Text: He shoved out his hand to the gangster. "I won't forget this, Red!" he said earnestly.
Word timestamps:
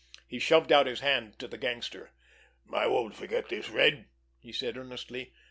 He 0.27 0.39
shoved 0.39 0.71
out 0.71 0.87
his 0.87 1.01
hand 1.01 1.37
to 1.37 1.47
the 1.47 1.59
gangster. 1.59 2.09
"I 2.73 2.87
won't 2.87 3.15
forget 3.15 3.49
this, 3.49 3.69
Red!" 3.69 4.05
he 4.39 4.51
said 4.51 4.75
earnestly. 4.75 5.31